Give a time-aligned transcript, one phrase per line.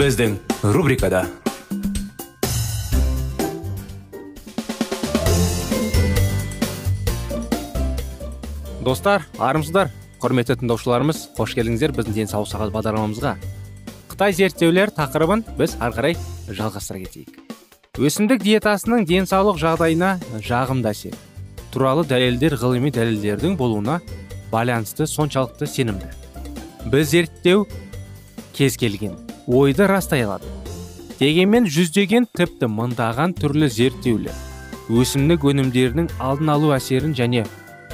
[0.00, 0.38] Біздің
[0.72, 1.26] рубрикада
[8.80, 13.36] достар армысыздар құрметті тыңдаушыларымыз қош келдіңіздер біздің денсаулық сағат бағдарламамызға
[14.14, 17.36] қытай зерттеулер тақырыбын біз ары қарай жалғастыра кетейік
[18.00, 21.16] өсімдік диетасының денсаулық жағдайына жағымды әсер.
[21.74, 24.00] Туралы дәлелдер ғылыми дәлелдердің болуына
[24.48, 26.08] байланысты соншалықты сенімді.
[26.88, 27.66] Біз зерттеу
[28.56, 29.18] кез келген.
[29.50, 30.46] Ойды растай алады
[31.18, 34.36] дегенмен жүздеген тіпті мыңдаған түрлі зерттеулер
[35.02, 37.42] өсімдік өнімдерінің алдын алу әсерін және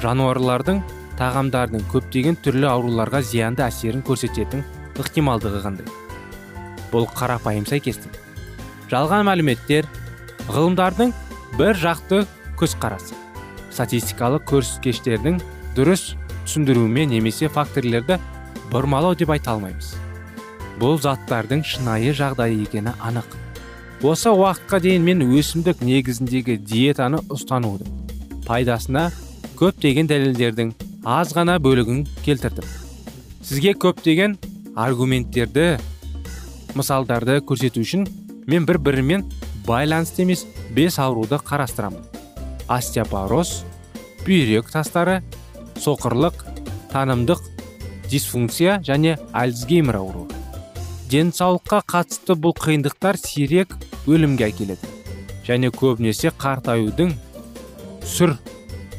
[0.03, 0.83] жануарлардың
[1.17, 4.61] тағамдардың көптеген түрлі ауруларға зиянды әсерін көрсететін
[5.01, 5.89] ықтималдығы қандай?
[6.93, 8.13] Бұл қарапайым сәйкестік.
[8.93, 9.89] Жалған мәліметтер
[10.53, 11.13] ғылымдардың
[11.57, 12.23] бір жақты
[12.61, 13.17] көзқарасы
[13.73, 15.41] статистикалық көрсеткіштердің
[15.77, 16.11] дұрыс
[16.45, 18.21] түсіндіруімен немесе факторлерді
[18.69, 19.95] бұрмалау деп айта алмаймыз.
[20.81, 23.27] Бұл заттардың шынайы жағдайы екені анық.
[24.05, 27.89] Осы уақытқа дейін мен өсімдік негізіндегі диетаны ұстанудың
[28.45, 29.07] пайдасына
[29.57, 30.75] көптеген дәлелдердің
[31.07, 32.67] аз ғана бөлігін келтірдім.
[33.41, 34.37] Сізге көптеген
[34.77, 35.79] аргументтерді
[36.77, 38.05] мысалдарды көрсету үшін
[38.45, 39.25] мен бір бірімен
[39.65, 40.45] байланысты емес
[40.77, 42.05] бес ауруды қарастырамын.
[42.69, 43.63] Остеопороз
[44.27, 45.21] бүйрек тастары
[45.81, 46.45] соқырлық
[46.93, 47.41] танымдық
[48.11, 50.36] дисфункция және альцгеймер ауруы.
[51.11, 53.73] Денсаулыққа қатысты бұл қиындықтар сирек
[54.07, 54.89] өлімге әкеледі.
[55.47, 57.13] Және көбінесе қартаюдың
[58.03, 58.35] сүр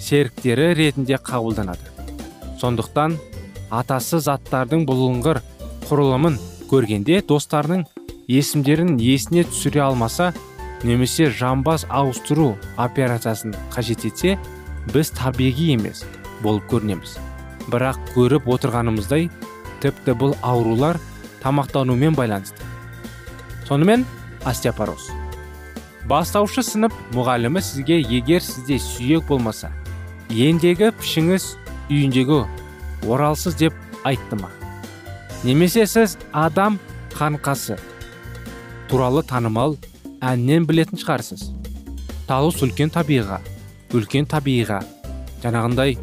[0.00, 1.84] серіктері ретінде қабылданады.
[2.60, 3.18] Сондықтан
[3.70, 5.42] атасы заттардың бұлыңғыр
[5.88, 6.38] құрылымын
[6.70, 7.84] көргенде достарының
[8.28, 10.32] есімдерін есіне түсіре алмаса
[10.84, 14.38] немесе жамбас ауыстыру операциясын қажет етсе
[14.94, 16.04] біз табиғи емес
[16.42, 17.18] болып көрінеміз.
[17.68, 19.28] Бірақ көріп отырғанымыздай
[19.82, 20.96] тіпті бұл аурулар
[21.42, 22.62] тамақтанумен байланысты.
[23.68, 24.04] Сонымен
[24.44, 25.10] остеопороз
[26.08, 29.68] бастаушы сынып мұғалімі сізге егер сізде сүйек болмаса
[30.32, 31.50] ендегі пішіңіз
[31.90, 32.38] үйіндегі
[33.04, 33.76] оралсыз деп
[34.08, 34.48] айтты ма?
[35.44, 36.78] Немесе сіз адам
[37.12, 37.76] қанқасы
[38.88, 39.76] туралы танымал
[40.24, 41.50] әннен білетін шығарсыз?
[42.28, 43.42] Талус үлкен табиға
[43.92, 44.80] үлкен табиға
[45.44, 45.98] жаңағындай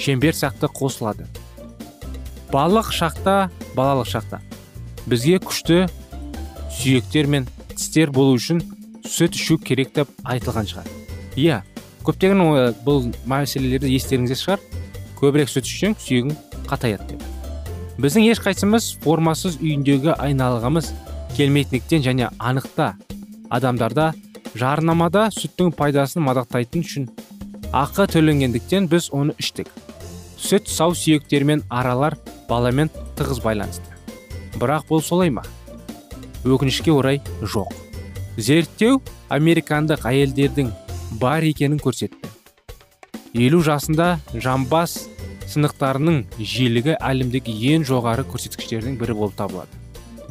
[0.00, 1.28] шеңбер сияқты қосылады.
[2.48, 4.40] Балық шақта балалық шақта.
[5.10, 5.84] Бізге күшті
[6.78, 8.62] сүйектер мен тістер болу үшін
[9.04, 10.88] сүт ішу керек деп айтылған шығар.
[11.36, 11.60] Иә
[12.06, 12.42] көптеген
[12.86, 14.64] бұл мәселелерді естеріңізде шығар.
[15.20, 16.34] Көбірек сүт ішсең сүйегің
[16.68, 17.22] қатаяды деп.
[18.00, 20.90] Біздің ешқайсымыз формасыз үйіндегі айналғымыз
[21.36, 22.94] келмейтіндіктен және анықта
[23.54, 24.10] адамдарда
[24.58, 27.08] жарнамада сүттің пайдасын мадақтайтын үшін
[27.74, 29.70] ақы төленгендіктен біз оны іштік.
[30.38, 33.93] Сүт сау сүйектермен аралар баламен тығыз байланысты.
[34.60, 35.44] Бірақ бұл солай ма?
[36.44, 37.72] Өкінішке орай жоқ.
[38.36, 39.00] Зерттеу
[39.32, 40.70] американдық әйелдердің
[41.20, 42.30] бар екенін көрсетті.
[43.34, 45.08] Елу жасында жамбас
[45.50, 49.70] сынықтарының жиілігі әлемдегі ең жоғары көрсеткіштердің бірі болып табылады.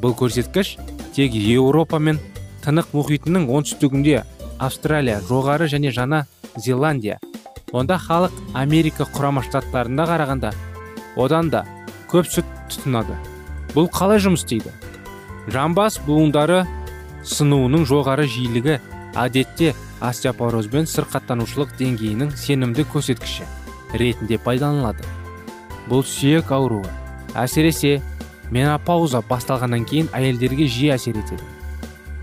[0.01, 0.77] Бұл көрсеткіш
[1.15, 2.19] тек еуропа мен
[2.63, 4.23] тынық мұхитының оңтүстігінде
[4.63, 6.23] австралия жоғары және жаңа
[6.57, 7.19] зеландия
[7.73, 10.53] онда халық америка құрама штаттарында қарағанда
[11.17, 11.65] одан да
[12.11, 13.17] көп сүт тұтынады.
[13.73, 14.71] Бұл қалай жұмыс істейді?
[15.53, 16.63] Жамбас буындары
[17.25, 18.77] сынуының жоғары жиілігі
[19.19, 19.73] әдетте
[20.03, 23.47] остеопорозбен сырқаттанушылық деңгейінің сенімді көрсеткіші
[23.99, 25.05] ретінде пайдаланылады.
[25.89, 26.85] Бұл сүйек ауруы
[27.39, 27.97] әсіресе
[28.53, 31.43] менопауза басталғаннан кейін әйелдерге жиі әсер етеді.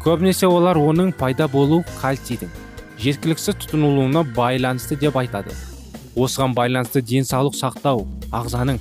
[0.04, 2.52] Көбінесе олар оның пайда болу кальцийдің
[3.00, 5.52] жеткіліксіз тұтынылуына байланысты деп айтады.
[6.16, 8.80] Осыған байланысты денсаулық сақтау ағзаның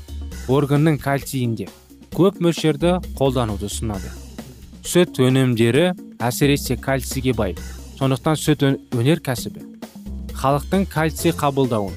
[0.49, 1.67] органның кальцийінде
[2.15, 4.11] көп мөлшерді қолдануды ұсынады
[4.85, 5.91] сүт өнімдері
[6.23, 7.55] әсіресе кальцийге бай
[7.99, 8.65] сондықтан сүт
[8.97, 9.65] өнеркәсібі
[10.39, 11.95] халықтың кальций қабылдауын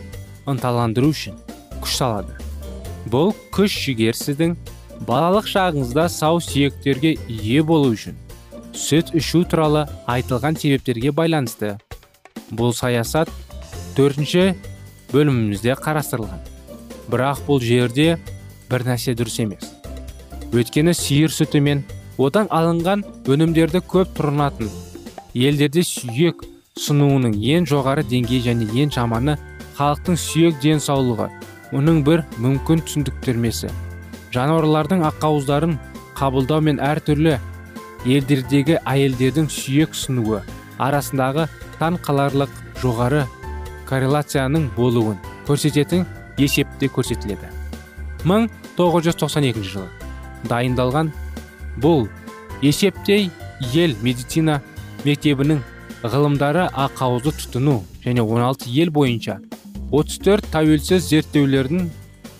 [0.53, 1.39] ынталандыру үшін
[1.83, 2.37] күш салады
[3.13, 4.57] бұл күш жігер сіздің
[5.09, 8.19] балалық шағыңызда сау сүйектерге ие болу үшін
[8.77, 11.77] сүт ішу туралы айтылған себептерге байланысты
[12.53, 13.31] бұл саясат
[13.97, 14.53] төртінші
[15.13, 16.49] бөлімімізде қарастырылған
[17.13, 18.17] бірақ бұл жерде
[18.71, 19.72] бір нәрсе дұрыс емес
[20.53, 21.85] өйткені сиыр сүті мен
[22.21, 24.69] одан алынған өнімдерді көп тұтынатын
[25.49, 26.43] елдерде сүйек
[26.79, 29.39] сынуының ең жоғары деңгейі және ең жаманы
[29.79, 31.31] халықтың сүйек денсаулығы
[31.79, 33.73] оның бір мүмкін түсіндіктермесі
[34.37, 35.79] жануарлардың ақауыздарын
[36.21, 37.39] қабылдау мен әртүрлі
[38.05, 40.43] елдердегі әйелдердің сүйек сынуы
[40.83, 41.49] арасындағы
[41.81, 42.53] таң қаларлық
[42.83, 43.25] жоғары
[43.89, 46.07] корреляцияның болуын көрсететін
[46.39, 47.49] есепте көрсетіледі.
[48.25, 50.02] 1992 жылы
[50.51, 51.13] дайындалған.
[51.83, 52.09] Бұл
[52.63, 53.31] есепте
[53.73, 54.61] ел медицина
[55.05, 55.63] мектебінің
[56.03, 59.39] ғылымдары ақауызды тұтыну және 16 ел бойынша
[59.93, 61.89] 34 тәуелсіз зерттеулердің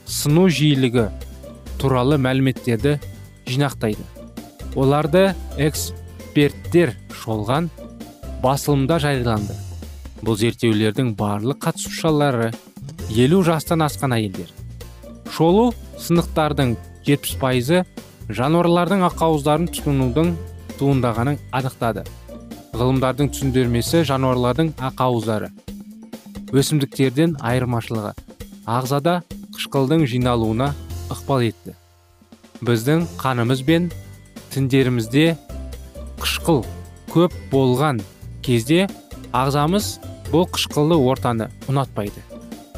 [0.09, 1.09] сыну жиілігі
[1.79, 2.99] туралы мәліметтерді
[3.47, 4.03] жинақтайды.
[4.75, 7.69] Оларды эксперттер шолған
[8.43, 9.55] басылымда жарияланды.
[10.23, 12.53] Бұл зерттеулердің барлық қатысушылары
[13.11, 14.49] елу жастан асқан әйелдер.
[15.33, 16.77] Шолу сынықтардың
[17.07, 17.85] 70 пайызы
[18.31, 20.33] жануарлардың ақауыздарын тұтынудың
[20.79, 22.05] туындағанын анықтады.
[22.77, 25.51] Ғылымдардың түсіндірмесі жануарлардың ақауыздары.
[26.53, 28.13] Өсімдіктерден айырмашылығы.
[28.69, 29.23] Ағзада
[29.57, 30.73] қышқылдың жиналуына
[31.13, 31.75] ықпал етті.
[32.63, 33.91] Біздің қанымыз бен
[34.55, 35.33] тіндерімізде
[36.23, 36.63] қышқыл
[37.13, 38.01] көп болған
[38.45, 38.87] кезде
[39.35, 39.97] ағзамыз
[40.31, 42.23] бұл қышқылды ортаны ұнатпайды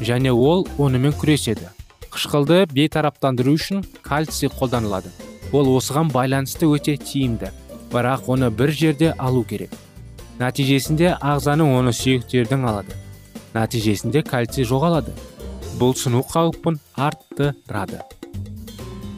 [0.01, 1.69] және ол онымен күреседі.
[2.11, 5.11] Қышқылды бейтараптандыру үшін кальций қолданылады.
[5.55, 7.51] Ол осыған байланысты өте тиімді.
[7.93, 9.71] Бірақ оны бір жерде алу керек.
[10.39, 12.97] Нәтижесінде ағзаның оны сүйектердің алады.
[13.55, 15.13] Нәтижесінде кальций жоғалады.
[15.79, 18.01] Бұл сыну қаупін арттырады.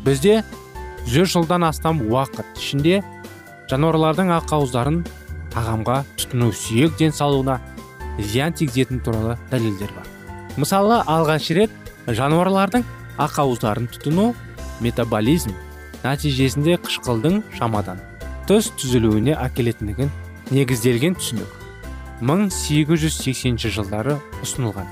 [0.05, 0.43] Бізде
[1.09, 3.01] жүз жылдан астам уақыт ішінде
[3.71, 5.01] жануарлардың ақауыздарын
[5.53, 7.57] тағамға тұтыну сүйек денсаулығына
[8.19, 10.07] зиян тигізетіні туралы дәлелдер бар.
[10.57, 11.73] Мысалы алғаш рет
[12.07, 12.85] жануарлардың
[13.17, 14.33] ақауыздарын тұтыну
[14.81, 15.51] метаболизм.
[16.07, 17.99] Нәтижесінде қышқылдың шамадан
[18.47, 20.07] тыс түзілуіне әкелетіндігін
[20.55, 21.49] негізделген түсінік.
[22.23, 24.87] 1880 жылдары ұсынылған.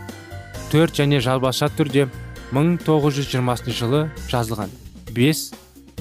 [0.74, 2.10] Төрт және жалбаша түрде
[2.52, 4.74] 1920 жылы жазылған.
[5.16, 5.54] Бес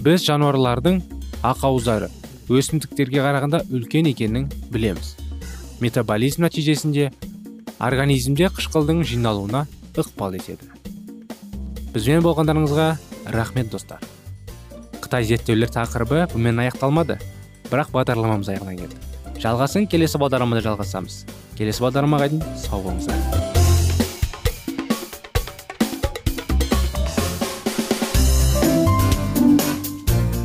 [0.02, 0.98] біз жануарлардың
[1.46, 2.10] ақауыздары
[2.50, 5.14] өсімдіктерге қарағанда үлкен екенін білеміз.
[5.80, 7.12] Метаболизм нәтижесінде
[7.78, 10.66] организмде қышқылдың жиналуына ықпал етеді.
[11.94, 12.90] Бізбен болғандарыңызға
[13.30, 14.02] рахмет достар.
[15.04, 17.18] Қытай зерттеулер тақырыбы бұмен аяқталмады.
[17.70, 18.96] Бірақ бағдарламамыз аяғына келді.
[19.42, 21.24] Жалғасын келесі бағдарламада жалғасамыз.
[21.58, 23.52] Келесі бағдарламаға дейін сау болыңыздар.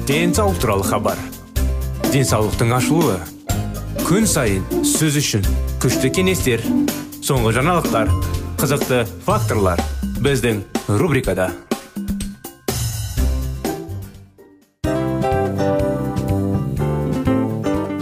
[0.10, 1.20] Денсаулық туралы хабар.
[2.10, 3.20] Денсаулықтың ашылуы.
[4.08, 5.46] Күн сайын сөз үшін
[5.84, 6.66] күшті кеңестер
[7.22, 8.10] соңғы жаңалықтар
[8.58, 9.86] қызықты факторлар
[10.26, 10.64] біздің
[10.98, 11.52] рубрикада.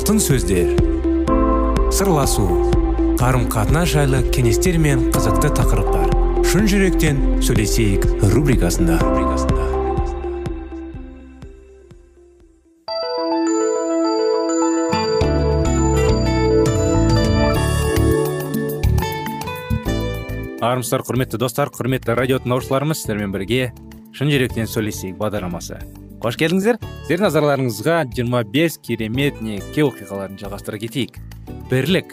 [0.00, 0.70] Алтын сөздер.
[1.92, 2.44] Сырласу
[3.20, 6.14] қарым қатынас жайлы кеңестер мен қызықты тақырыптар.
[6.48, 8.96] Шын жүректен сөйлесейік рубрикасында.
[20.64, 23.68] Армысыздар құрметті достар құрметті радио тыңдаушыларымыз сіздермен бірге
[24.16, 25.82] шын жүректен сөйлесейік бағдарламасы.
[26.24, 26.80] Қош келдіңіздер.
[27.10, 31.16] Сіздердің назарларыңызға 25 керемет неке оқиғаларын жалғастыра кетейік.
[31.66, 32.12] Бірлік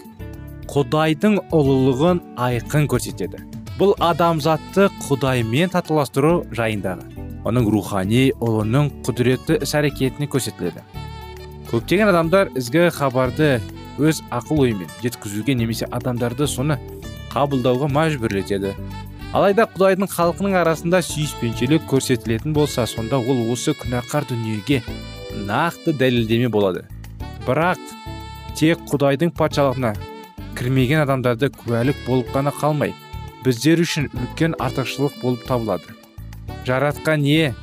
[0.72, 3.44] құдайдың ұлылығын айқын көрсетеді.
[3.78, 7.06] Бұл адамзатты құдаймен татуластыру жайындағы
[7.46, 10.82] оның рухани ұлының құдіретті іс әрекетіне көрсетіледі.
[11.70, 13.60] Көптеген адамдар ізгі хабарды
[14.02, 16.80] өз ақыл ойымен жеткізуге немесе адамдарды соны
[17.36, 18.74] қабылдауға мәжбүрлетеді.
[19.36, 24.82] Алайда құдайдың халқының арасында сүйіспеншілік көрсетілетін болса сонда ол осы күнәқар дүниеге
[25.50, 26.86] нақты дәлелдеме болады.
[27.44, 27.82] Бірақ
[28.56, 29.94] тек құдайдың патшалығына
[30.56, 32.96] кірмеген адамдарды куәлік болып қана қалмай
[33.44, 35.92] біздер үшін үлкен артықшылық болып табылады.
[36.66, 37.54] Жаратқан не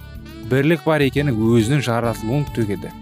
[0.52, 2.92] бірлік бар екенін өзінің жаратылуын төгеді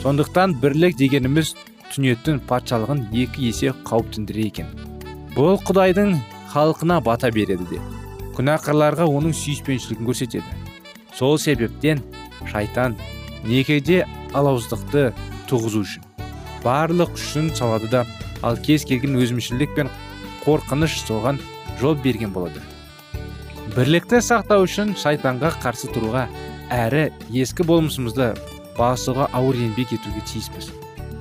[0.00, 1.54] сондықтан бірлік дегеніміз
[1.92, 4.74] түнеттің патшалығын екі есе қауіптендіре екен.
[5.36, 6.16] Бұл құдайдың
[6.52, 7.97] халқына бата береді де.
[8.38, 10.58] Күнәқарларға оның сүйіспеншілігін көрсетеді.
[11.18, 12.04] Сол себептен
[12.46, 12.94] шайтан
[13.44, 15.10] некеде алауыздықты
[15.50, 16.08] туғызу үшін
[16.64, 18.04] барлық күшін салады да
[18.42, 19.90] ал кез келген өзімшілдік пен
[20.44, 21.38] қорқыныш соған
[21.80, 22.62] жол берген болады.
[23.76, 26.26] Бірлікті сақтау үшін шайтанға қарсы тұруға
[26.74, 28.32] әрі ескі болмысымызды
[28.78, 30.70] басуға ауыр еңбек етуге тиіспіз.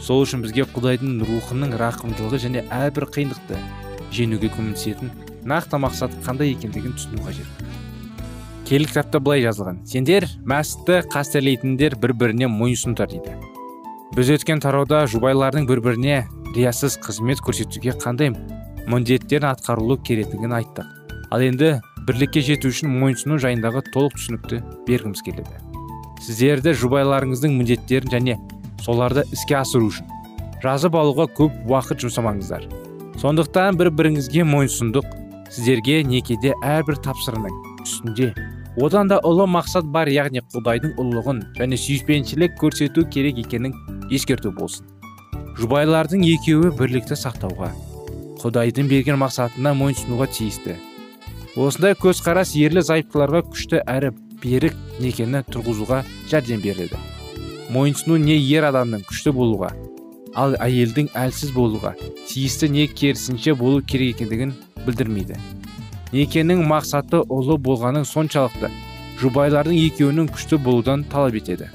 [0.02, 3.60] Сол үшін бізге құдайдың рухының рақымдылығы және әрбір қиындықты
[4.14, 5.12] жеңуге көмектесетін
[5.48, 7.48] нақты мақсат қандай екендігін түсіну қажет.
[8.68, 9.80] Келі кітапта былай жазылған.
[9.88, 13.38] Сендер мәсітті қастерлейтіндер бір біріне мойынсұндар дейді.
[14.16, 16.18] Біз өткен тарауда жұбайлардың бір біріне
[16.56, 18.34] риясыз қызмет көрсетуге қандай
[18.88, 20.88] міндеттерін атқарылу керектігін айттық.
[21.32, 21.77] Ал енді
[22.08, 25.63] бірлікке жету үшін мойынсұну жайындағы толық түсінікті бергіміз келеді.
[26.24, 28.38] Сіздерді жұбайларыңыздың міндеттерін және
[28.84, 30.08] соларды іске асыру үшін
[30.63, 32.66] жазып алуға көп уақыт жұмсамаңыздар.
[33.22, 35.06] Сондықтан бір біріңізге мойынсұндық
[35.54, 38.30] сіздерге некеде әрбір тапсырының үстінде
[38.84, 43.74] одан да ұлы мақсат бар яғни құдайдың ұлылығын және сүйіспеншілік көрсету керек екенін
[44.13, 44.86] ескерту болсын.
[45.58, 47.74] Жұбайлардың екеуі бірлікті сақтауға
[48.44, 50.77] құдайдың берген мақсатына мойынсұнуға тиісті.
[51.58, 54.13] Осындай көзқарас ерлі зайыптыларға күшті әрі
[54.44, 57.00] берік некені тұрғызуға жәрдем береді
[57.74, 59.74] мойынсұну не ер адамның күшті болуға
[60.38, 61.96] ал әйелдің әлсіз болуға
[62.29, 64.53] тиісті не керісінше болу керек екендігін
[64.86, 65.39] білдірмейді.
[66.13, 68.70] Некенің мақсаты ұлы болғаның соншалықты
[69.22, 71.72] жұбайлардың екеуінің күшті болудан талап етеді.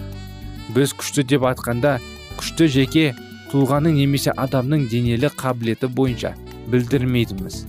[0.73, 1.99] Біз күшті деп айтқанда
[2.39, 3.05] күшті жеке
[3.51, 6.33] тұлғаның немесе адамның денелі қабілеті бойынша
[6.73, 7.65] білдірмейдіміз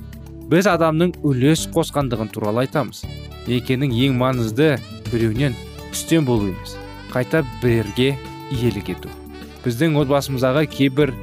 [0.53, 3.01] біз адамның үлес қосқандығын туралы айтамыз.
[3.47, 4.75] Некенің ең маңызды
[5.09, 5.57] біреуінен
[5.89, 6.77] үстем болу емес
[7.09, 8.13] қайта бірге
[8.51, 9.22] иелік ету.
[9.63, 11.13] Біздің отбасымыздағы кейбір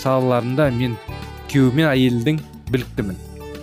[0.00, 0.96] салаларында мен
[1.50, 2.40] күйеуім мен әйелдің
[2.72, 3.16] біліктімін.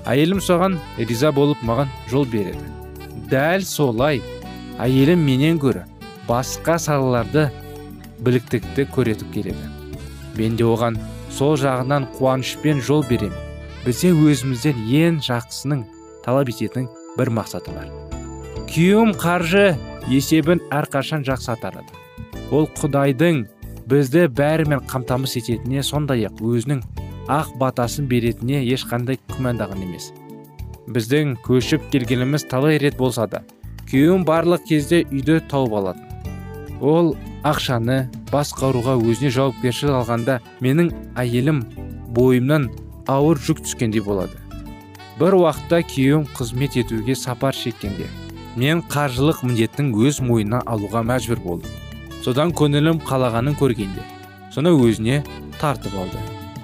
[0.09, 2.65] Әйелім соған риза болып маған жол береді.
[3.31, 4.21] Дәл солай
[4.81, 5.85] әйелім менен гөрі
[6.27, 7.49] басқа салаларды
[8.23, 9.71] біліктікті көретіп келеді.
[10.37, 10.97] Мен де оған
[11.31, 13.37] сол жағынан қуанышпен жол беремін.
[13.85, 15.83] Бізде өзімізден ең жақсының
[16.25, 16.87] талап ететін
[17.17, 17.89] бір мақсаты бар.
[18.71, 19.73] Күйеуім қаржы
[20.09, 22.01] есебін әрқашан жақсы атарады
[22.53, 23.43] ол құдайдың
[23.89, 26.83] бізді бәрімен қамтамасыз ететініне сондай ақ өзінің
[27.31, 30.11] ақ батасын беретініне ешқандай күмәндаған емес.
[30.87, 33.43] Біздің көшіп келгеніміз талай рет болса да
[33.89, 36.09] күйеуім барлық кезде үйді тауып алатын.
[36.81, 37.13] Ол
[37.47, 41.61] ақшаны басқаруға өзіне жауапкершілік алғанда менің әйелім
[42.15, 42.69] бойымнан
[43.07, 44.35] ауыр жүк түскендей болады.
[45.19, 48.09] Бір уақытта күйеуім қызмет етуге сапар шеккенде
[48.55, 51.82] мен қаржылық міндеттің өз мойнына алуға мәжбүр болдым.
[52.23, 54.03] Содан көңілім қалағанын көргенде
[54.53, 55.23] соны өзіне
[55.59, 56.21] тартып алды.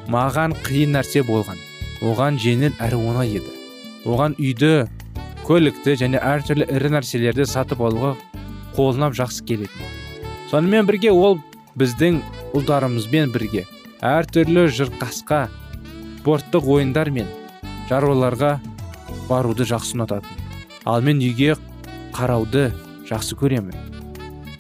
[0.10, 1.58] Маған қиын нәрсе болған.
[2.06, 3.52] Оған жеңіл әрі оңай еді.
[4.08, 4.88] Оған үйді
[5.48, 8.16] көлікті және әртүрлі ірі нәрселерді сатып алуға
[8.78, 9.90] қолынан жақсы келетін.
[10.52, 11.40] Сонымен бірге ол
[11.78, 12.22] біздің
[12.58, 13.66] ұлдарымызбен бірге
[14.06, 15.48] әртүрлі жырқасқа
[16.20, 17.28] спорттық ойындар мен
[17.90, 18.58] шаруаларға
[19.28, 20.30] баруды жақсы ұнататын.
[20.86, 21.56] Ал мен үйге
[22.16, 22.70] қарауды
[23.10, 23.99] жақсы көремін.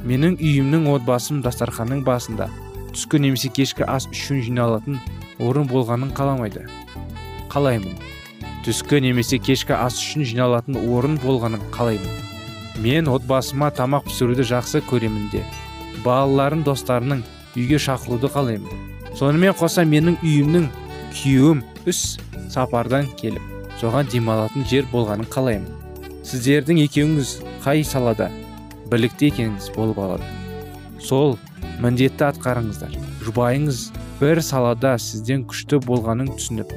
[0.07, 2.49] Менің үйімнің отбасым дастарханның басында.
[2.93, 4.99] Түскі немесе кешкі ас үшін жиналатын
[5.43, 6.65] орын болғанын қаламайды.
[7.51, 7.97] Қалаймын.
[8.65, 12.25] Түскі немесе кешкі ас үшін жиналатын орын болғанын қалаймын.
[12.83, 15.43] Мен отбасыма тамақ пісіруді жақсы көремін де.
[16.05, 17.25] Балаларын достарының
[17.57, 18.87] үйге шақыруды қалаймын.
[19.19, 20.69] Сонымен қоса менің үйімнің
[21.17, 23.43] күйеуім үс сапардан келіп
[23.81, 25.71] соған демалатын жер болғанын қалаймын.
[26.27, 28.29] Сіздердің екеуіңіз қай салада?
[28.91, 30.35] Білікті екеніңіз болып алады
[31.03, 31.37] сол
[31.83, 32.95] міндетті атқарыңыздар.
[33.23, 33.83] Жұбайыңыз
[34.19, 36.73] бір салада сізден күшті болғанын түсініп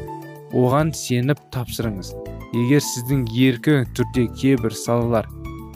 [0.55, 2.13] оған сеніп тапсырыңыз.
[2.53, 5.29] Егер сіздің еркі түрде кейбір салалар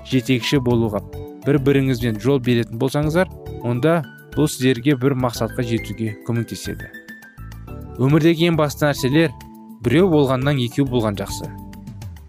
[0.07, 1.01] жетекші болуға
[1.47, 3.31] бір біріңізбен жол беретін болсаңыздар
[3.65, 4.03] онда
[4.37, 6.91] бұл сіздерге бір мақсатқа жетуге көмектеседі.
[7.97, 9.35] Өмірдегі ең басты нәрселер
[9.83, 11.49] біреу болғаннан екеу болған жақсы.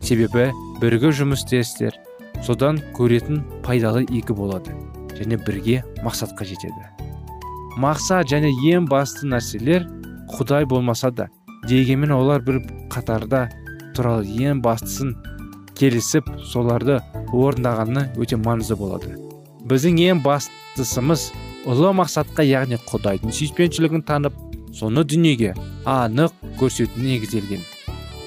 [0.01, 0.49] Себебі
[0.81, 1.99] бірге жұмыс істерсіздер
[2.45, 4.75] содан көретін пайдалы екі болады
[5.17, 6.85] және бірге мақсатқа жетеді.
[7.77, 9.87] Мақсат және ең басты нәрселер
[10.37, 11.29] құдай болмаса да
[11.67, 12.61] дегенмен олар бір
[12.93, 13.47] қатарда
[13.95, 15.15] туралы ең бастысын
[15.77, 16.99] келісіп соларды
[17.33, 19.15] орындағаны өте маңызды болады.
[19.67, 21.31] Біздің ең бастысымыз
[21.67, 24.37] ұлы мақсатқа яғни құдайдың сүйіспеншілігін танып
[24.77, 25.53] соны дүниеге
[25.85, 27.61] анық көрсету негізделген.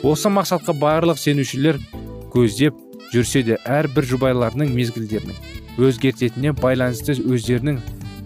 [0.03, 1.79] Осы мақсатқа барлық сенушілер
[2.35, 2.77] көздеп
[3.15, 7.81] жүрсе де әрбір жұбайларының мезгілдерінің өзгертетініне байланысты өздерінің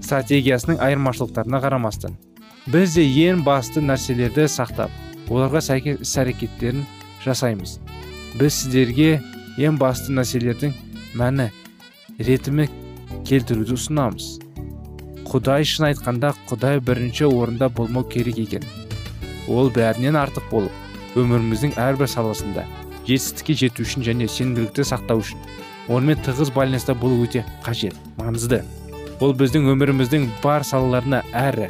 [0.05, 2.19] стратегиясының айырмашылықтарына қарамастан
[2.67, 4.93] біз де ең басты нәрселерді сақтап
[5.29, 6.85] оларға сәйкес іс әрекеттерін
[7.25, 7.79] жасаймыз.
[8.39, 9.21] Біз сіздерге
[9.61, 10.73] ең басты нәрселердің
[11.19, 11.51] мәні
[12.19, 12.69] ретімі
[13.29, 14.31] келтіруді ұсынамыз.
[15.29, 18.65] Құдай шын айтқанда құдай бірінші орында болмау керек екен.
[19.49, 22.65] Ол бәрінен артық болып өміріміздің әрбір саласында
[23.09, 25.41] жетістікке жету үшін және сенімділікті сақтау үшін.
[25.89, 28.63] Онымен тығыз байланыста болу өте қажет маңызды.
[29.21, 31.69] Ол біздің өміріміздің бар салаларына әрі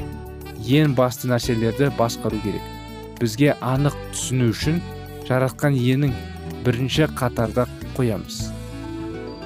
[0.79, 2.63] ең басты нәрселерді басқару керек.
[3.19, 4.79] Бізге анық түсіну үшін
[5.29, 6.15] жаратқан иенің
[6.65, 7.67] бірінші қатарда
[7.99, 8.49] қоямыз.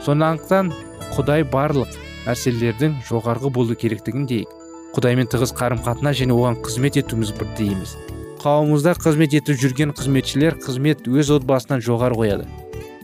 [0.04, 0.70] Сондықтан
[1.16, 1.96] құдай барлық
[2.26, 4.52] нәрселердің жоғарғы болу керектігін дейік.
[4.94, 7.96] Құдаймен тығыз қарым қатынас және оған қызмет етуіміз дейміз.
[8.38, 12.46] Қауымымызда қызмет етіп жүрген қызметшілер қызмет өз отбасынан жоғары қояды.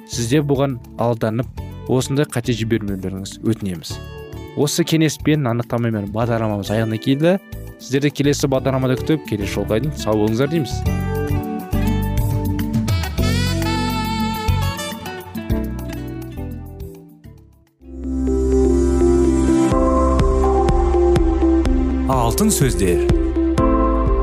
[0.07, 1.49] Сізде бұған алданып
[1.91, 3.97] осындай қате жібермеулеріңіз өтінеміз.
[4.55, 7.39] Осы кеңеспен анықтамамен бағдарламамыз аяғына келді.
[7.81, 10.79] Сіздерді келесі бағдарламада күтіп келесі жолға дейін сау болыңыздар дейміз.
[22.15, 23.03] Алтын сөздер.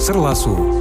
[0.02, 0.81] Сырласу.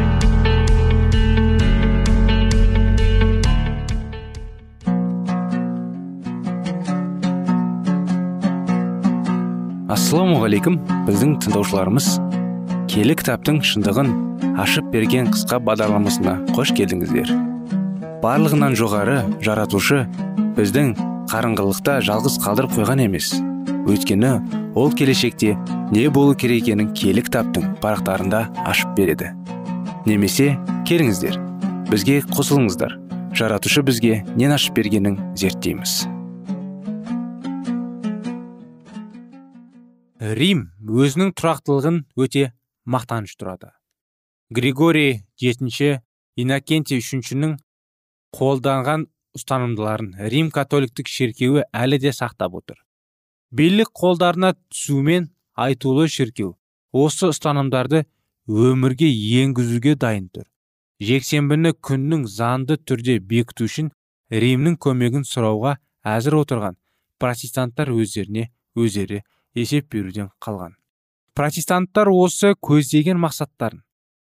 [9.91, 10.77] Ассалаумағалейкум
[11.07, 12.05] біздің тыңдаушыларымыз.
[12.91, 14.11] Келі кітаптың шындығын
[14.61, 17.33] ашып берген қысқа бағдарламасына қош келдіңіздер.
[18.23, 20.05] Барлығынан жоғары жаратушы
[20.55, 20.93] біздің
[21.31, 23.33] қарыңғылықта жалғыз қалдырып қойған емес.
[23.89, 24.31] Өйткені
[24.79, 25.57] ол келешекте
[25.91, 29.33] не болу керек екенін киелі кітаптың парақтарында ашып береді.
[30.05, 30.53] Немесе
[30.87, 31.35] келіңіздер
[31.91, 32.95] бізге қосылыңыздар.
[33.35, 36.05] Жаратушы бізге нен ашып бергенін зерттейміз.
[40.21, 42.51] Рим өзінің тұрақтылығын өте
[42.85, 43.71] мақтаныш тұрады.
[44.53, 46.01] Григорий жетінші
[46.37, 47.55] иннокентий үшіншінің
[48.37, 49.07] қолданған
[49.37, 52.77] ұстанымдыларын рим католиктік шіркеуі әлі де сақтап отыр.
[53.51, 56.53] Билік қолдарына түсумен айтулы шіркеу
[56.93, 58.05] осы ұстанымдарды
[58.45, 59.09] өмірге
[59.41, 60.45] енгізуге дайын тұр.
[61.01, 63.89] Жексенбіні күннің заңды түрде бекіту үшін
[64.29, 66.77] римнің көмегін сұрауға әзір отырған
[67.17, 69.23] протестанттар өздеріне өздері
[69.55, 70.75] есеп беруден қалған.
[71.35, 73.83] Протестанттар осы көздеген мақсаттарын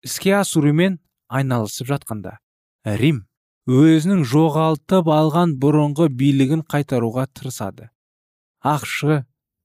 [0.06, 2.38] іске асырумен айналысып жатқанда
[3.02, 3.26] рим
[3.68, 7.90] өзінің жоғалтып алған бұрынғы билігін қайтаруға тырысады.
[8.62, 9.24] Ақшы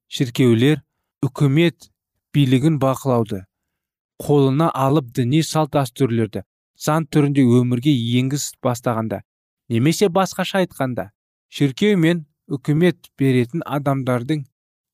[0.08, 0.80] шіркеулер
[1.24, 1.90] үкімет
[2.34, 3.44] билігін бақылауды
[4.20, 6.42] қолына алып діни салт дәстүрлерді
[6.80, 9.20] заң түрінде өмірге енгіз бастағанда
[9.72, 11.10] немесе басқаша айтқанда
[11.52, 14.44] шіркеу мен үкімет беретін адамдардың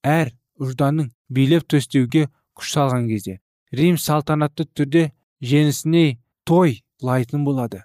[0.06, 3.40] әр ұжданың билеп төстеуге күш салған кезде
[3.72, 5.10] рим салтанатты түрде
[5.42, 7.82] женісіне той лайтын болады.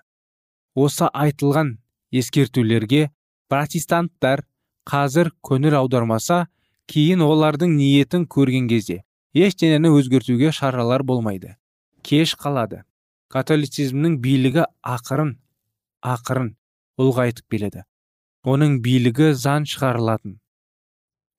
[0.75, 1.77] Осы айтылған
[2.11, 3.09] ескертулерге
[3.51, 4.45] протестанттар
[4.87, 6.45] қазір көңіл аудармаса
[6.91, 9.01] кейін олардың ниетін көрген кезде
[9.33, 11.55] ештеңені өзгертуге шаралар болмайды.
[12.03, 12.83] Кеш қалады.
[13.31, 15.37] Католицизмнің билігі ақырын
[16.03, 16.49] ақырын
[16.99, 17.85] ұлғайтып келеді.
[18.43, 20.40] Оның билігі заң шығарылатын.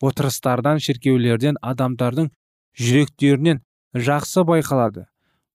[0.02, 2.30] Отырыстардан шіркеулерден адамдардың
[2.78, 3.62] жүректерінен
[3.94, 5.06] жақсы байқалады.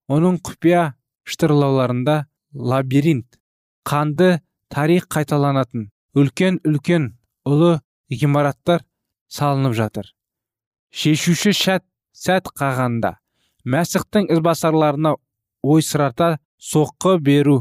[0.08, 0.94] Оның құпия
[1.28, 3.40] шытырлауларында лабиринт
[3.88, 4.40] қанды
[4.72, 7.12] тарих қайталанатын үлкен үлкен
[7.48, 7.78] ұлы
[8.12, 8.86] ғимараттар
[9.28, 10.12] салынып жатыр.
[10.92, 11.84] Шешуші шәт
[12.16, 13.18] сәт қағанда
[13.68, 15.16] мәсіхтің ізбасарларына
[15.62, 17.58] ойсырата соққы беру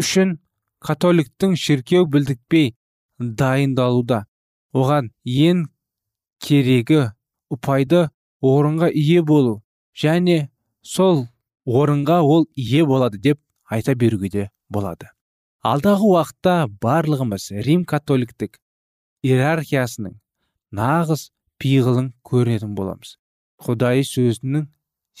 [0.00, 0.38] үшін
[0.80, 2.72] католиктің шіркеу білдікпей
[3.18, 4.24] дайындалуда.
[4.72, 5.66] Оған ең
[6.40, 7.10] керегі
[7.52, 8.08] ұпайды
[8.42, 9.60] орынға ие болу
[9.96, 10.48] және
[10.82, 11.26] сол
[11.66, 15.10] орынға ол ие болады деп айта беруге де болады.
[15.60, 18.56] Алдағы уақытта барлығымыз рим католиктік
[19.22, 20.16] иерархиясының
[20.72, 21.28] нағыз
[21.60, 23.18] пиғылын көретін боламыз.
[23.60, 24.70] Құдай сөзінің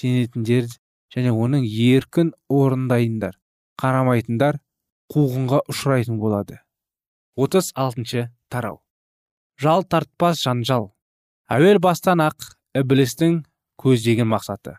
[0.00, 0.70] сенетіндер
[1.12, 3.36] және оның еркін орындайындар
[3.80, 4.60] қарамайтындар
[5.12, 6.60] қуғынға ұшырайтын болады.
[7.36, 8.82] отыз алтыншы тарау.
[9.56, 10.92] Жал тартпас жанжал.
[11.50, 13.40] Әуел бастан ақ ібілістің
[13.82, 14.76] көздеген мақсаты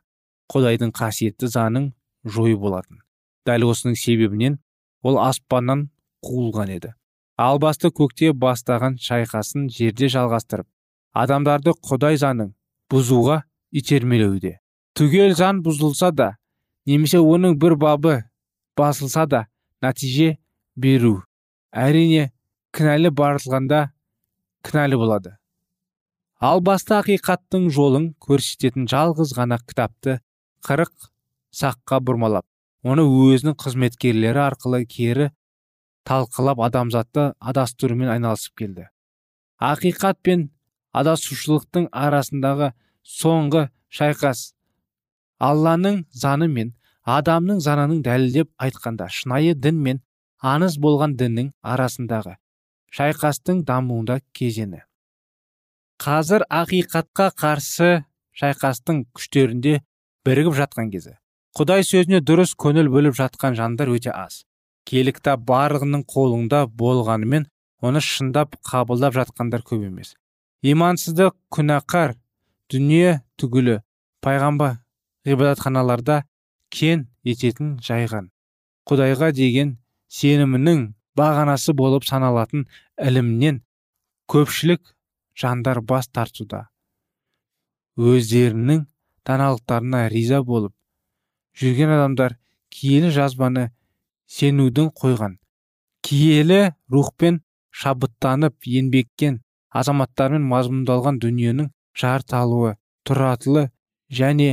[0.51, 1.89] құдайдың қасиетті заңын
[2.23, 3.01] жою болатын.
[3.47, 4.59] Дәл осының себебінен
[5.03, 5.89] ол аспаннан
[6.23, 6.93] қуылған еді.
[7.37, 10.67] Ал басты көкте бастаған шайқасын жерде жалғастырып
[11.23, 12.53] адамдарды құдай заңын
[12.91, 14.59] бұзуға итермелеуде.
[14.95, 16.35] Түгел жан бұзылса да
[16.85, 18.15] немесе оның бір бабы
[18.77, 19.45] басылса да
[19.83, 20.37] нәтиже
[20.75, 21.21] беру.
[21.71, 22.31] Әрине
[22.75, 23.89] кінәлі барылғанда
[24.63, 25.37] кінәлі болады.
[26.41, 30.17] Ал баста ақиқаттың жолын көрсететін жалғыз ғана кітапты
[30.65, 31.11] қырық
[31.53, 32.47] саққа бұрмалап
[32.81, 35.29] оны өзінің қызметкерлері арқылы кері
[36.09, 38.87] талқылап адамзатты адастырумен айналысып келді.
[39.61, 40.49] Ақиқат пен
[40.97, 42.73] адасушылықтың арасындағы
[43.05, 44.45] соңғы шайқас
[45.37, 46.73] алланың заны мен
[47.05, 50.01] адамның занының дәлелдеп айтқанда шынайы дін мен
[50.41, 52.39] аңыз болған діннің арасындағы
[52.97, 54.81] шайқастың дамуында кезеңі.
[56.01, 57.89] Қазір ақиқатқа қарсы
[58.39, 59.81] шайқастың күштерінде
[60.25, 61.17] бірігіп жатқан кезі.
[61.53, 64.41] Құдай сөзіне дұрыс көңіл бөліп жатқан жандар өте аз.
[64.87, 67.45] Киелі кітап барлығының қолында болғанымен
[67.85, 70.15] оны шындап қабылдап жатқандар көп емес.
[70.65, 72.15] Имансыздық күнәқар
[72.73, 73.81] дүние түгілі
[74.25, 74.79] пайғамбар
[75.27, 76.23] ғибадатханаларда
[76.73, 78.31] кен ететін жайған.
[78.89, 79.75] Құдайға деген
[80.09, 80.87] сенімінің
[81.17, 82.65] бағанасы болып саналатын
[82.97, 83.61] ілімнен
[84.31, 84.81] көпшілік
[85.41, 86.67] жандар бас тартуда.
[87.97, 88.85] Өздерінің
[89.27, 90.73] даналықтарына риза болып
[91.59, 92.37] жүрген адамдар
[92.71, 93.69] киелі жазбаны
[94.31, 95.37] сенудің қойған.
[96.05, 97.41] Киелі рухпен
[97.81, 99.41] шабыттанып еңбеккен
[99.81, 101.69] азаматтармен мазмұндалған дүниенің
[102.01, 102.75] жарталуы
[103.07, 103.67] тұратылы
[104.21, 104.49] және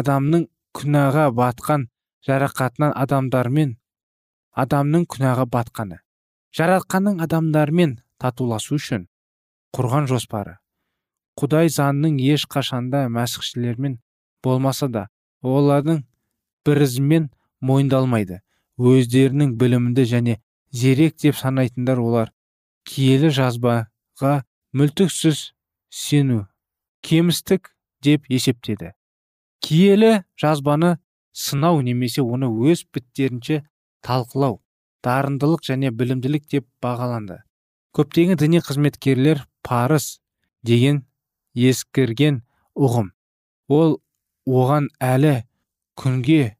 [0.00, 1.88] адамның күнәға батқан
[2.26, 3.76] жарақатынан адамдармен
[4.64, 5.98] адамның күнәға батқаны.
[6.54, 9.08] Жаратқанның адамдармен татуласу үшін
[9.74, 10.58] құрған жоспары.
[11.40, 13.98] Құдай заңның еш қашанда мәсіхшілермен
[14.44, 15.08] болмаса да
[15.42, 16.04] олардың
[16.66, 18.40] бірізімен мойындалмайды.
[18.78, 20.38] Өздерінің білімді және
[20.70, 22.32] зерек деп санайтындар олар
[22.86, 24.34] киелі жазбаға
[24.74, 25.42] мүлтіксіз
[25.90, 26.46] сену
[27.06, 27.70] кемістік
[28.02, 28.92] деп есептеді.
[29.62, 30.98] Киелі жазбаны
[31.32, 33.62] сынау немесе оны өз біттерінше
[34.06, 34.60] талқылау
[35.06, 37.42] дарындылық және білімділік деп бағаланды.
[37.94, 40.18] Көптеген діни қызметкерлер парыз
[40.66, 41.04] деген
[41.54, 42.42] ескірген
[42.74, 43.12] ұғым.
[43.70, 44.00] Ол
[44.46, 45.44] оған әлі
[46.00, 46.56] күнге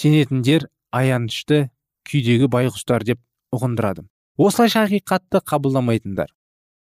[0.00, 1.68] сенетіндер аянышты
[2.08, 3.20] күйдегі байғұстар деп
[3.52, 4.06] ұғындырады.
[4.38, 6.32] Осылайша ақиқатты қабылдамайтындар.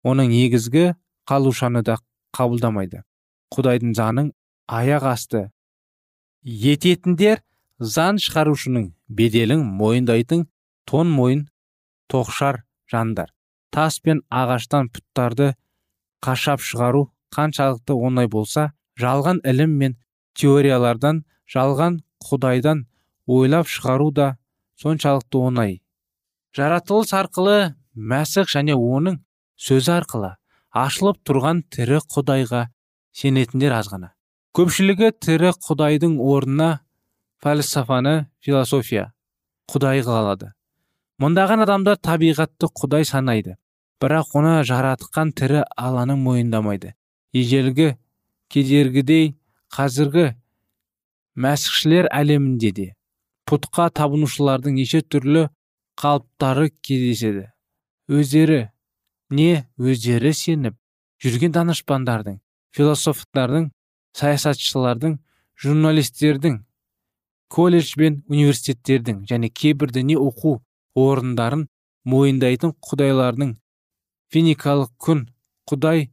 [0.07, 0.93] Оның негізгі
[1.27, 1.99] қалушаны да
[2.37, 3.03] қабылдамайды.
[3.55, 4.33] Құдайдың заңын
[4.71, 5.47] аяқ асты
[6.47, 7.43] ететіндер
[7.81, 10.47] заң шығарушының беделін мойындайтын
[10.87, 11.47] тон мойын
[12.13, 13.33] тоқшар жандар.
[13.75, 15.53] Тас пен ағаштан пұттарды
[16.25, 19.97] қашап шығару қаншалықты оңай болса жалған ілім мен
[20.39, 22.85] теориялардан жалған құдайдан
[23.27, 24.37] ойлап шығару да
[24.81, 25.81] соншалықты оңай.
[26.57, 29.21] Жаратылыс арқылы мәсіх және оның
[29.61, 30.35] сөзі арқылы
[30.77, 32.67] ашылып тұрған тірі құдайға
[33.17, 34.13] сенетіндер аз ғана.
[34.57, 36.81] Көпшілігі тірі құдайдың орнына
[37.45, 39.13] фәлсафаны философия
[39.69, 40.53] құдай қалады.
[41.23, 43.57] Мұндаған адамдар табиғатты құдай санайды
[44.03, 46.93] бірақ оны жаратқан тірі алланы мойындамайды.
[47.33, 47.95] Ежелгі
[48.53, 49.37] кедергідей
[49.73, 50.27] қазіргі
[51.41, 52.87] мәсіхшілер әлемінде де
[53.49, 55.47] пұтқа табынушылардың неше түрлі
[56.01, 57.47] қалыптары кездеседі.
[58.13, 58.61] Өздері
[59.31, 60.77] не өздері сеніп
[61.25, 62.39] жүрген данышпандардың
[62.77, 63.71] философтардың
[64.17, 65.17] саясатшылардың
[65.65, 66.61] журналистердің
[67.49, 70.59] колледж бен университеттердің және кейбір діни оқу
[70.97, 71.67] орындарын
[72.09, 73.57] мойындайтын құдайлардың
[74.33, 75.25] финикалық күн
[75.71, 76.07] құдай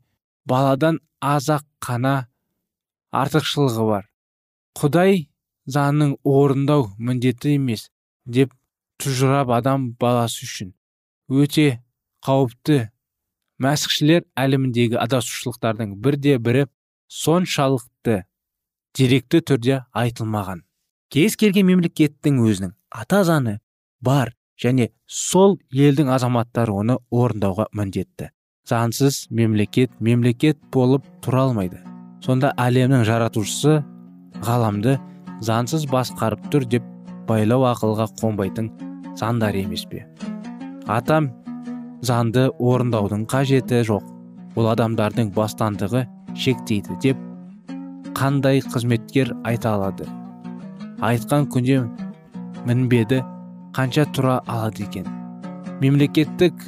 [0.50, 2.15] баладан азақ қана
[3.13, 4.10] артықшылығы бар.
[4.80, 5.28] Құдай
[5.69, 7.88] заңның орындау міндеті емес
[8.26, 8.54] деп
[9.02, 10.74] тұжырап адам баласы үшін
[11.30, 11.67] өте
[12.26, 12.80] қауіпті
[13.63, 16.65] мәсіхшілер әлеміндегі адасушылықтардың бірде бірі
[17.08, 18.24] соншалықты
[18.98, 20.63] деректі түрде айтылмаған.
[21.13, 23.60] Кез келген мемлекеттің өзінің ата заңы
[24.02, 24.34] бар.
[24.63, 28.30] Және сол елдің азаматтары оны орындауға міндетті.
[28.69, 31.82] Заңсыз мемлекет мемлекет болып тұра алмайды.
[32.23, 33.82] Сонда әлемнің жаратушысы
[34.47, 34.95] ғаламды
[35.43, 36.86] заңсыз басқарып тұр деп
[37.28, 38.71] байлау ақылға қонбайтын
[39.19, 40.06] заңдар емес пе?
[40.88, 41.30] Атам
[42.04, 44.08] заңды орындаудың қажеті жоқ.
[44.56, 46.06] Ол адамдардың бастандығы
[46.38, 47.19] шектейді деп
[48.15, 50.08] қандай қызметкер айта алады?
[51.04, 51.82] Айтқан күнде
[52.67, 53.23] мінбеді
[53.74, 55.08] қанша тұра алады екен?
[55.82, 56.66] Мемлекеттік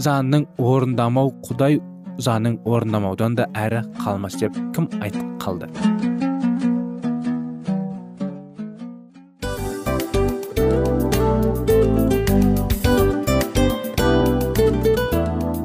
[0.00, 1.80] заңның орындамау құдай
[2.24, 5.93] заңын орындамаудан да әрі қалмас деп кім айтып қалды?